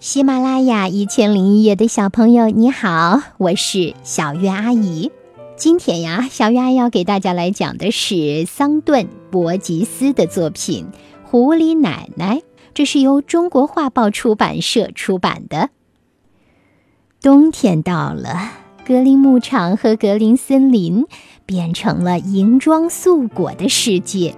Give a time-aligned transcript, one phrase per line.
[0.00, 5.12] 喜马拉雅一千零一夜的小朋友，你好，我是小月阿姨。
[5.56, 10.86] 今天呀，小月阿姨要给大家来讲的是桑顿·伯吉斯的作品
[11.28, 12.36] 《狐狸奶奶》，
[12.72, 15.68] 这是由中国画报出版社出版的。
[17.20, 18.52] 冬天到了，
[18.86, 21.04] 格林牧场和格林森林
[21.44, 24.34] 变成了银装素裹的世界，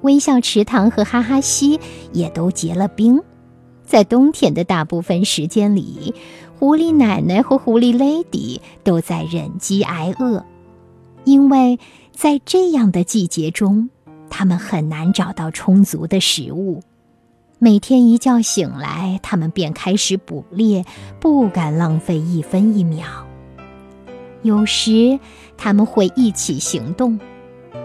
[0.00, 1.78] 微笑池塘和哈哈溪
[2.14, 3.20] 也都结了冰。
[3.90, 6.14] 在冬天的大部分时间里，
[6.56, 10.44] 狐狸奶奶和狐狸 lady 都在忍饥挨饿，
[11.24, 11.76] 因为
[12.12, 13.90] 在这样的季节中，
[14.30, 16.84] 他们很难找到充足的食物。
[17.58, 20.84] 每天一觉醒来，他们便开始捕猎，
[21.18, 23.26] 不敢浪费一分一秒。
[24.42, 25.18] 有时
[25.56, 27.18] 他们会一起行动，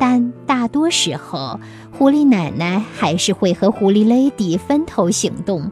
[0.00, 1.60] 但大多时候，
[1.92, 5.70] 狐狸奶奶还是会和狐狸 lady 分头行动。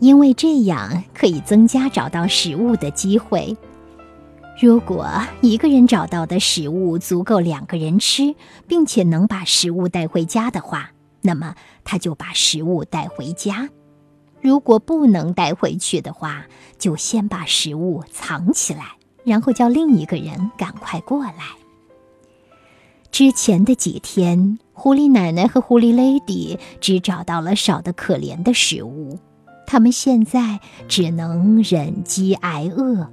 [0.00, 3.56] 因为这样可以增加找到食物的机会。
[4.60, 5.08] 如果
[5.40, 8.34] 一个人找到的食物足够两个人吃，
[8.68, 10.90] 并且能把食物带回家的话，
[11.22, 13.68] 那么他就把食物带回家；
[14.40, 16.46] 如果不能带回去的话，
[16.78, 21.32] 就先把食物藏起来，然后叫另一个人赶快过来。
[23.10, 29.18] 之前的几天，狐狸奶奶和狐狸 lady 只找到了少得可怜的食物。
[29.66, 33.10] 他们现在只能忍饥挨饿。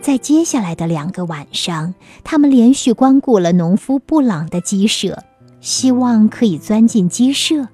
[0.00, 5.24] 在接下来的两个晚上，他们连续光顾了农夫布朗的鸡舍，
[5.60, 7.68] 希望可以钻进鸡舍。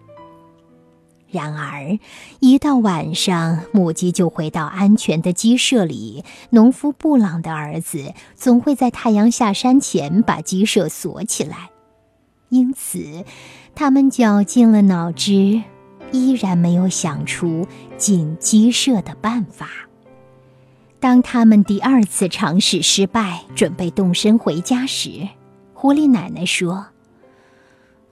[1.28, 1.98] 然而，
[2.40, 11.70] 一到晚上，母鸡就回到安全的鸡舍里，农夫布朗的儿子总会在太阳下山前把鸡舍锁起来。
[12.48, 13.24] 因此，
[13.76, 15.62] 他们绞尽了脑汁。
[16.12, 17.66] 依然没有想出
[17.97, 19.69] 进鸡舍的办法。
[20.98, 25.28] 当他们第二次尝试失败，准备动身回家时，
[25.72, 26.88] 狐狸奶奶说：“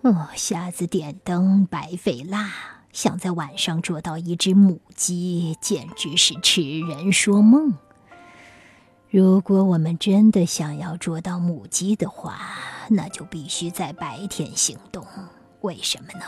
[0.00, 2.50] 哦，瞎子点灯，白费蜡。
[2.91, 7.75] 想在晚上捉到一只母鸡，简直是痴人说梦。
[9.10, 12.38] 如果我们真的想要捉到母鸡的话，
[12.88, 15.06] 那就必须在白天行动。
[15.60, 16.25] 为什么呢？”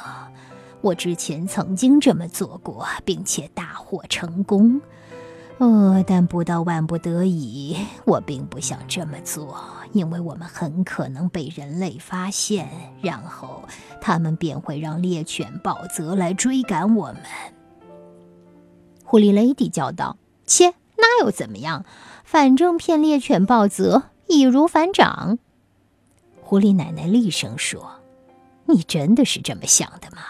[0.83, 4.81] 我之前曾经这么做过，并且大获成功。
[5.59, 7.77] 呃，但不到万不得已，
[8.07, 12.67] 我并不想这么做，因为我们很可能被人类发现，
[13.03, 13.63] 然后
[14.01, 17.17] 他们便会让猎犬暴泽来追赶我们。
[19.05, 20.17] 狐狸 lady 叫道
[20.47, 21.85] ：“切，那又怎么样？
[22.25, 25.39] 反正骗猎犬暴泽易如反掌。”
[26.41, 28.01] 狐狸奶奶厉声说
[28.65, 30.23] ：“你真的是这么想的吗？”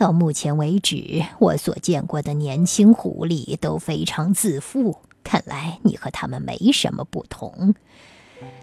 [0.00, 4.96] 到目前为止，我所见过的年轻狐狸都非常自负。
[5.22, 7.74] 看来你和他们没什么不同。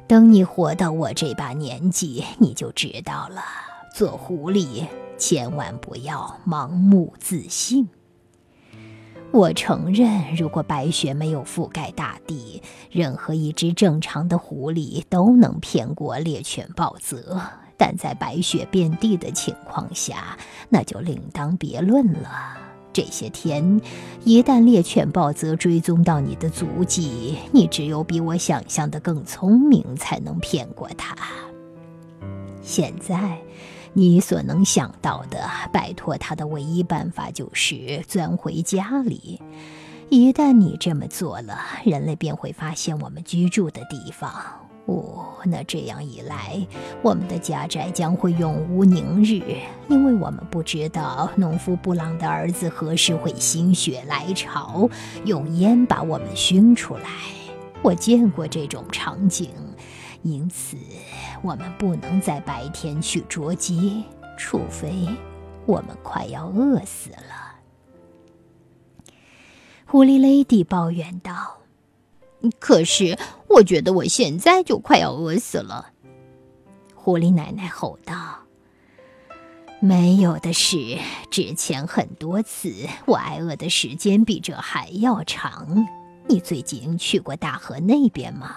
[0.07, 3.43] 等你活到我这把年纪，你就知道了。
[3.93, 4.87] 做狐狸
[5.19, 7.87] 千万不要盲目自信。
[9.31, 17.39] 我承认，如果白雪没有覆盖大地，任何一只正常的狐狸都能骗过猎犬暴泽。
[17.77, 22.57] 但在白雪遍地的情况下，那就另当别论了。
[22.91, 23.79] 这些天，
[24.23, 31.15] 一旦猎犬豹则追踪到你的足迹，你只有比我想象的更聪明，才能骗过他。
[32.63, 33.37] 现在，
[33.93, 39.39] 你所能想到的摆脱他的唯一办法就是钻回家里。
[40.09, 44.33] 一旦你这么做了，人类便会发现我们居住的地方。
[44.87, 46.65] 哦，那这样一来，
[47.01, 49.43] 我们的家宅将会永无宁日，
[49.89, 54.89] 因为我们不知道农夫布朗的儿子何时会心血来潮，
[55.25, 57.09] 用烟把我们熏出来。
[57.81, 59.49] 我见过这种场景，
[60.21, 60.77] 因此
[61.41, 64.05] 我们不能在白天去捉鸡，
[64.37, 65.05] 除非
[65.65, 67.57] 我们快要饿死了。”
[69.85, 71.57] 狐狸 lady 抱怨道。
[72.59, 73.17] 可是，
[73.49, 75.91] 我觉得我现在就快要饿死了。”
[76.95, 78.39] 狐狸奶奶吼道。
[79.79, 80.97] “没有的事，
[81.29, 82.73] 之前很多次，
[83.05, 85.87] 我挨饿的时间比这还要长。
[86.27, 88.55] 你最近去过大河那边吗？”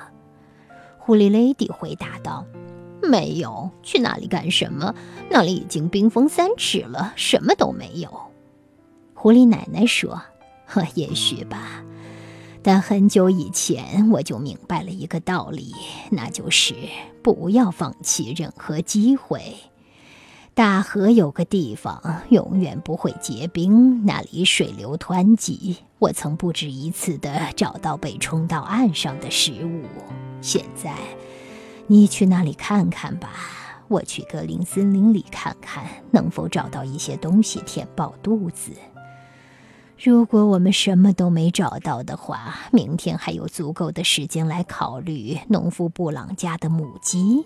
[0.99, 2.45] 狐狸 lady 回答道。
[3.03, 4.95] “没有，去那里干什么？
[5.31, 8.11] 那里已经冰封三尺了，什么都没有。”
[9.15, 10.21] 狐狸奶奶说
[10.67, 11.85] ：“呵，也许吧。”
[12.63, 15.75] 但很久以前，我就明白了一个道理，
[16.11, 16.75] 那就是
[17.23, 19.57] 不要放弃任何机会。
[20.53, 25.79] 大河有个地方永远不会结冰，那里水流湍急。
[25.99, 29.83] 我曾不止一次地找到被冲到岸上的食物。
[30.43, 30.95] 现在，
[31.87, 33.31] 你去那里看看吧。
[33.89, 38.73] 我去格林森林里看看，能否找到一些东西填饱肚子。
[40.03, 47.45] 如果我们什么都没找到的话，明天还有足够的时间来考虑农夫布朗家的母鸡。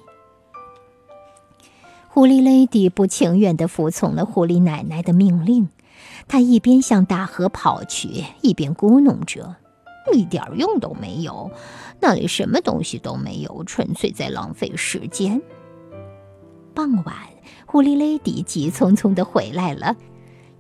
[2.06, 5.68] 狐狸 lady 不情愿地服从了狐狸奶奶的命令，
[6.28, 9.56] 她一边向大河跑去，一边咕哝着
[10.14, 11.50] ：“一点用都没有，
[11.98, 15.42] 那里什么东西都没有，纯粹在浪费时间。”
[16.72, 17.16] 傍晚，
[17.66, 19.96] 狐狸 lady 急匆匆地回来了。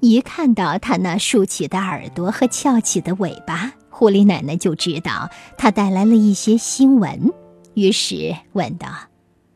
[0.04, 7.32] 一看到他那竖起的耳朵和翘起的尾巴，狐狸奶奶就知道他带来了一些新闻，
[7.72, 8.86] 于是问道：“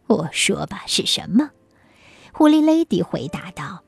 [0.09, 1.50] 我说吧，是什么？”
[2.33, 3.83] 狐狸 lady 回答道：“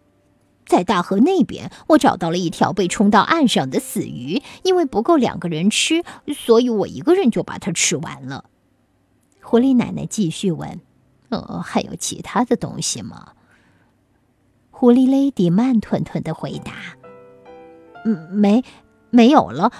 [0.68, 6.04] 在大河那边，我找到了一条被冲到岸上的死鱼，因为不够两个人吃，
[6.36, 8.44] 所以我一个人就把它吃完了。”
[9.40, 10.78] 狐狸奶奶继续问
[11.30, 13.28] ：“哦，还有其他的东西吗？”
[14.80, 16.72] 狐狸 lady 慢吞吞的回答
[18.06, 18.64] ：“嗯，没，
[19.10, 19.70] 没有了。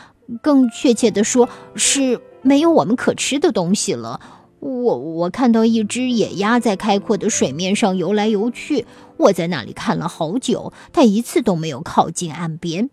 [0.42, 4.20] 更确切的说，是没有我们可吃的东西了。
[4.58, 8.84] 我我看到一只野鸭在开阔的水面上游来游去，
[9.16, 12.90] 我在那里看了好久，它一次都没有靠近岸边。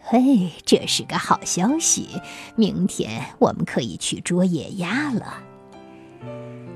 [0.00, 2.08] 嘿，这是个好消息！
[2.56, 5.34] 明天我们可以去捉野鸭了。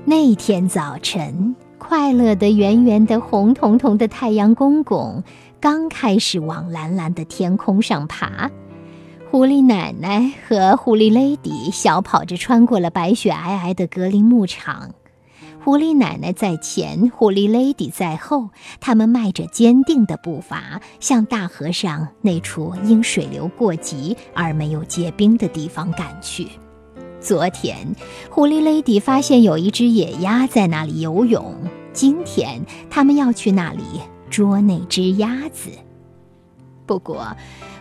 [0.05, 5.23] 那天早晨。”快乐的、圆圆的、红彤彤的太阳公公
[5.59, 8.49] 刚开始往蓝蓝的天空上爬，
[9.29, 14.91] 狐狸奶奶和狐狸 lady 小跑着穿过了白雪皑皑的格林牧场。
[15.63, 26.47] 狐狸奶奶在前，狐狸 lady 在后，他们迈着坚定的步伐，向大河上那处因水流过急而没有结冰的地方赶去。
[27.19, 27.95] 昨天，
[28.29, 31.55] 狐狸 lady 发现有一只野鸭在那里游泳。
[31.91, 33.81] 今天，他们要去那里
[34.29, 35.69] 捉那只鸭子。
[36.85, 37.35] 不过，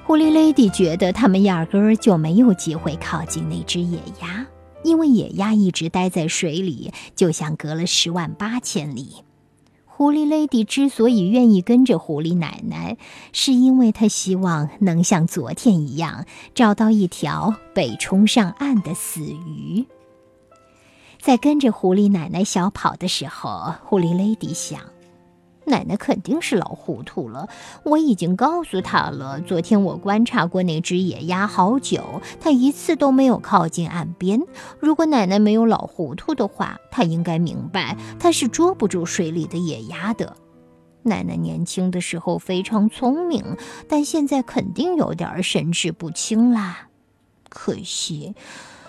[0.05, 4.47] 狐狸 lady 觉得他们压根儿就没有机会靠近那只野鸭，
[4.83, 9.17] 因为野鸭一直待在水里，就像隔了十万八千里。
[9.96, 12.98] 狐狸 lady 之所以愿意跟着狐狸奶奶，
[13.32, 19.87] 是因为她希望能像昨天一样找到一条被冲上岸的死鱼。
[21.19, 24.95] 在跟着狐狸奶奶小跑的时候，狐狸 lady 想。
[25.67, 27.49] 奶奶肯定是老糊涂了。
[27.83, 34.41] 我已经告诉她了，昨天我观察过那只野鸭好久，它一次都没有靠近岸边。
[34.79, 40.37] 如果奶奶没有老糊涂的话，她应该明白，它是捉不住水里的野鸭的。
[41.03, 43.57] 奶奶年轻的时候非常聪明，
[43.89, 46.89] 但现在肯定有点神志不清啦。
[47.49, 48.35] 可惜，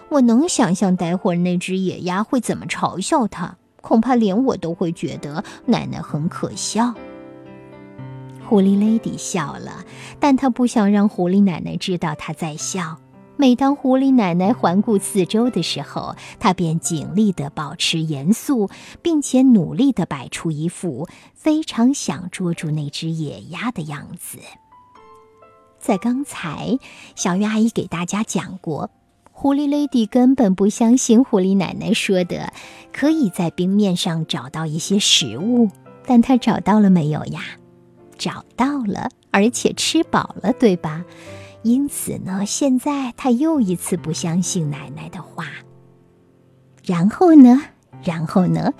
[0.10, 3.58] 我能想象待会儿那只野鸭会怎么嘲笑她。
[3.88, 6.94] 恐怕连我都会觉得奶奶很可笑。
[8.46, 9.86] 狐狸 lady 笑了，
[10.20, 12.98] 但她不想让狐狸奶奶知道她在笑。
[13.38, 18.70] 每当狐狸奶奶环顾四周的时候，她便尽力地保持严肃，
[19.02, 24.40] 并且努力地摆出一副非常想捉住那只野鸭的样子。
[25.80, 26.78] 在刚才，
[27.16, 28.90] 小鱼阿姨给大家讲过。
[29.40, 32.52] 狐狸 lady 根本不相信狐狸奶奶说的，
[32.98, 35.70] 可以在冰面上找到一些食物。
[36.04, 37.42] 但他找到了没有呀？
[38.18, 41.06] 找到了，而且吃饱了，对吧？
[41.62, 45.46] 因此呢，现在他又一次不相信奶奶的话。
[46.84, 47.62] 然后呢？
[48.04, 48.74] 然后呢？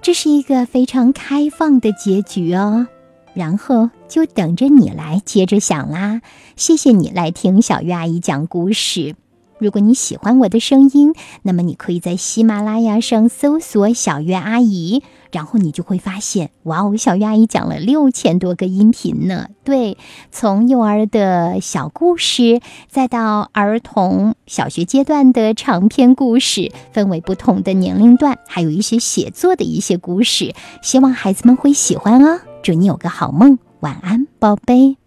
[0.00, 2.86] 这是一个非常开放的结局哦。
[3.32, 6.20] 然后就等着你来接着想啦。
[6.54, 9.16] 谢谢你来听小鱼阿姨讲故事。
[9.58, 19.48] 如果你喜欢我的声音，那么你可以在喜马拉雅上搜索“小月阿姨”，然后你就会发现，哇哦，小月阿姨讲了六千多个音频呢。
[19.64, 19.96] 对，
[20.30, 32.40] 从幼儿的小故事，再到儿童小学阶段的长篇故事，分为不同的年龄段，还有一些写作的一些故事，希望孩子们会喜欢哦。
[32.62, 35.03] 祝你有个好梦，晚安，宝贝。